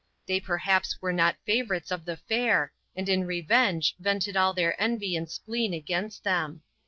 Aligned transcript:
They 0.25 0.39
perhaps 0.39 0.99
were 0.99 1.13
not 1.13 1.37
favorites 1.45 1.91
of 1.91 2.05
the 2.05 2.17
fair, 2.17 2.73
and 2.95 3.07
in 3.07 3.23
revenge 3.23 3.93
vented 3.99 4.35
all 4.35 4.51
their 4.55 4.73
envy 4.81 5.15
and 5.15 5.29
spleen 5.29 5.75
against 5.75 6.23
them. 6.23 6.63